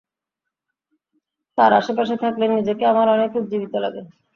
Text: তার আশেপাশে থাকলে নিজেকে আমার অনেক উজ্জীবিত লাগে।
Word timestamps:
তার 1.57 1.71
আশেপাশে 1.73 2.15
থাকলে 2.23 2.45
নিজেকে 2.49 2.83
আমার 2.91 3.07
অনেক 3.09 3.29
উজ্জীবিত 3.39 3.73
লাগে। 3.83 4.01